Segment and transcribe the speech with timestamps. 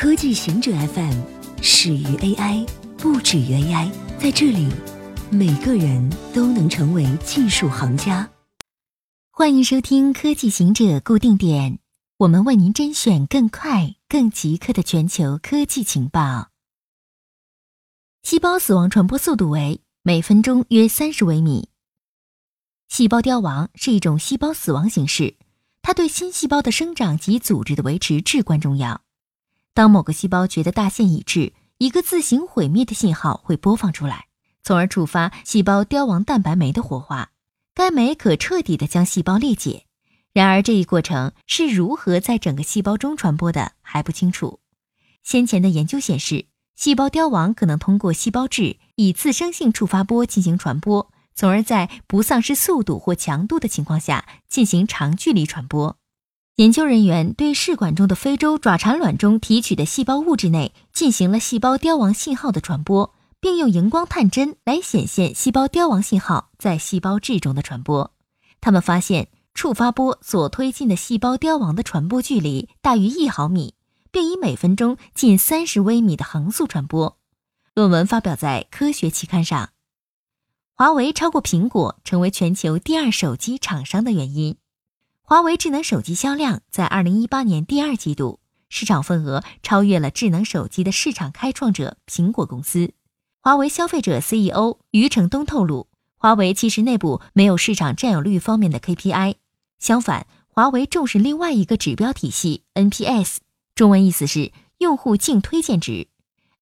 [0.00, 1.20] 科技行者 FM
[1.60, 2.66] 始于 AI，
[2.96, 3.92] 不止于 AI。
[4.18, 4.66] 在这里，
[5.30, 8.26] 每个人都能成为技术行家。
[9.30, 11.80] 欢迎收听科技行者固定点，
[12.16, 16.48] 我们为您甄选更快、更即刻的全球科技情报。
[18.22, 21.68] 细胞死亡传播速度为每分钟约三十微米。
[22.88, 25.36] 细胞凋亡是一种细胞死亡形式，
[25.82, 29.02] 它对新细胞的生长及组织的维持至关重要。
[29.80, 34.26] 当某个细胞觉得大限已至，一个自行毁灭的信号会播放出来，
[34.62, 37.30] 从而触发细胞凋亡蛋白酶的活化。
[37.74, 39.86] 该酶可彻底的将细胞裂解。
[40.34, 44.60] 然而，这一过程是如何在整个细胞中传播的还不清楚。
[45.22, 46.44] 先前的研究显示，
[46.76, 55.96] 细胞凋亡可能通过细胞质以自生性触发波进行传播，从而在不丧失速度或强度的情况下进行长距离传播。
[56.60, 68.12] 研究人员对试管中的非洲爪产卵中提取的细胞物质内进行了细胞凋亡信号的传播，并用荧光探针来显现细胞凋亡信号在细胞质中的传播。
[68.60, 73.72] 他们发现，触发波所推进的细胞凋亡的传播距离大于一毫米，
[74.10, 77.16] 并以每分钟近三十微米的横速传播。
[77.74, 79.70] 论文发表在《科学》期刊上。
[80.74, 84.56] 华为超过苹果成为全球第二手机厂商的原因。
[85.30, 92.90] 华为智能手机销量在二零一八年第二季度市场份额超越了智能手机的市场开创者苹果公司。
[93.40, 95.86] 华为消费者 CEO 余承东透露，
[96.16, 99.36] 华为其实内部没有市场占有率方面的 KPI，
[99.78, 103.36] 相反，华为重视另外一个指标体系 NPS，
[103.76, 106.08] 中文意思是用户净推荐值。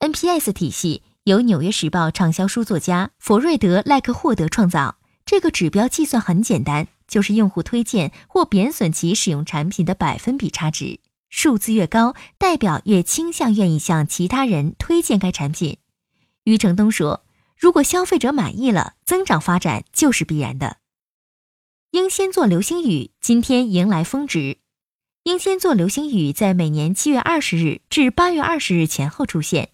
[0.00, 4.96] NPS 体系由《纽约时报》畅销书作家弗瑞德·赖克霍德创造。
[5.24, 6.88] 这个指标计算很简单。
[7.08, 15.78] 就是用户推荐或贬损其使用产品的百分比差值，数字越高，代表越倾向愿意向其他人推荐该产品。
[16.44, 17.24] 余承东说
[17.58, 20.78] ：“如果消费者满意了，增长发展就是必然的。”
[21.92, 24.58] 英仙座流星雨今天迎来峰值。
[25.22, 29.70] 英仙座流星雨在每年七月二十日至八月二十日前后出现，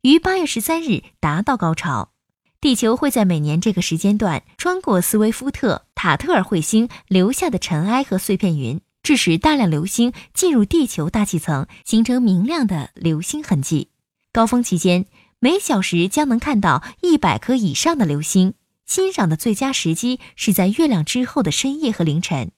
[0.00, 2.12] 于八月十三日达到高潮。
[2.60, 13.88] 地球会在每年这个时间段穿过斯威夫特塔特尔彗星留下的尘埃和碎片云，致使大量流星进入地球大气层，形成明亮的流星痕迹。
[14.30, 15.06] 高峰期间，
[15.40, 18.54] 每小时将能看到一百颗以上的流星。
[18.84, 22.52] 欣赏的最佳时机是在月亮之后的深夜和凌晨。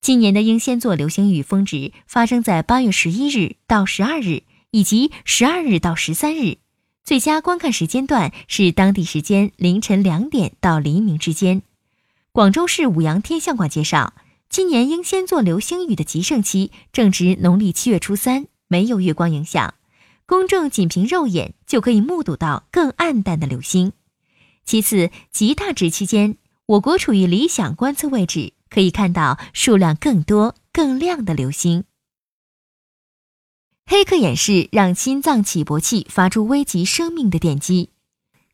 [0.00, 6.56] 今年的英仙座流星雨峰值发生在八月十一日到十二日，以及十二日到十三日。
[7.04, 11.62] 最佳观看时间段是当地时间凌晨两点到黎明之间。
[12.38, 14.14] 广州市五羊天象馆介绍，
[14.48, 19.74] 今年英仙座流星雨的极盛期正值农历七月初三，没有月光影响，
[20.24, 23.92] 公众仅凭肉眼就可以目睹到更暗淡的流星。
[24.64, 31.82] 其次，极大值期间，我国处于理想观测位置，可以看到数量更多、更亮的流星。
[33.84, 37.90] 黑客演示让心脏起搏器发出危及生命的电击。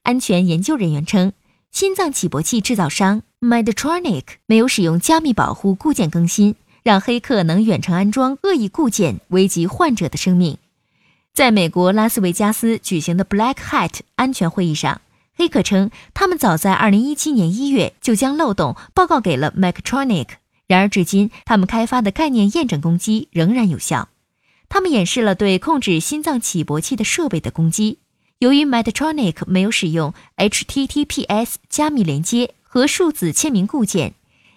[0.04, 1.34] 安全研究人员称，
[1.74, 6.54] 心脏起搏器制造商 Medtronic 没有使用加密保护固件更新，
[6.84, 10.56] 让黑客能远程安装恶意固件，危及患者的生命。
[11.32, 15.00] 在美国拉斯维加斯举行的 Black Hat 安全会议上，
[15.34, 20.28] 黑客称，他们早在2017年1月就将漏洞报告给了 Medtronic，
[20.68, 24.10] 然而至今，他们开发的概念验证攻击仍然有效。
[24.68, 27.98] 他们演示了对控制心脏起搏器的设备的攻击。
[28.38, 34.14] 由于 Medtronic 没有使用 HTTPS 加密连接和数字签名固件，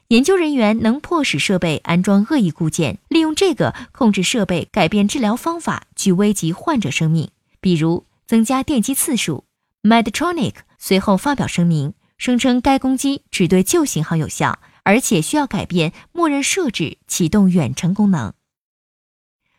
[0.10, 7.30] 研究人员能迫使设备安装恶意固件，利用这个控制设备改变治疗方法，去危及患者生命，
[7.62, 9.46] 比如增加电击次数。
[9.84, 18.34] Medtronic 随后发表声明，声称该攻击只对旧型号有效，而且需要改变默认设置，启动远程功能。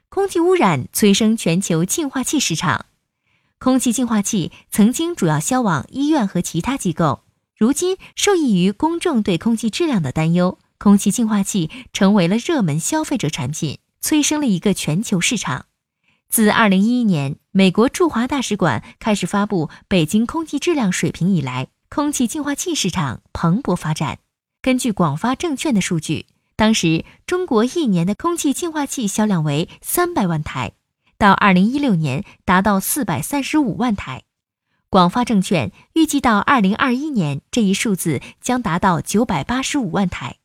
[0.08, 2.86] 空气污染催生全球净化器市场。
[3.58, 7.24] 空气净化器曾经主要销往医院和其他机构，
[7.56, 15.66] 如今受益于公众对空气质量的担忧，空气净化器成为了热门消费者产品，催生了一个全球市场。
[16.28, 24.18] 自2011年美国驻华大使馆开始发布北京空气质量水平以来，空气净化器市场蓬勃发展。
[24.62, 26.26] 根据广发证券的数据。
[26.54, 30.72] 当时，中国一年的空气净化器销量为三百万台，
[31.18, 34.22] 到二零一六年达到四百三十五万台。
[34.88, 40.36] 广发证券预计到二零二一年，这一数字将达到九百八十五万台。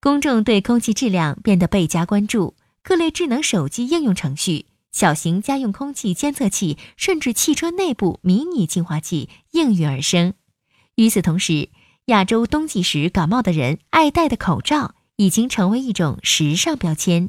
[0.00, 10.32] 公众对空气质量变得倍加关注，各类智能手机应用程序、小型家用空气监测器，甚至汽车内部迷你净化器应运而生。
[10.96, 11.68] 与此同时，
[12.06, 17.28] 亚洲冬季时感冒的人爱戴的口罩已经成为一种时尚标签。